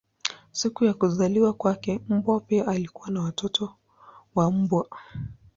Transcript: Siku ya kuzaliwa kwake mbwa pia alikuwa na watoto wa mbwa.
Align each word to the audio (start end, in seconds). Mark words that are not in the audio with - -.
Siku 0.51 0.85
ya 0.85 0.93
kuzaliwa 0.93 1.53
kwake 1.53 1.99
mbwa 2.09 2.39
pia 2.39 2.67
alikuwa 2.67 3.09
na 3.09 3.21
watoto 3.21 3.75
wa 4.35 4.51
mbwa. 4.51 4.87